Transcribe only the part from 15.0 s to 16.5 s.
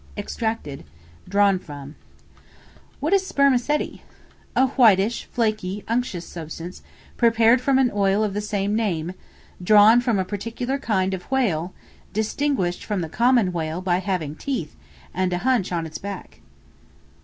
and a hunch on its back.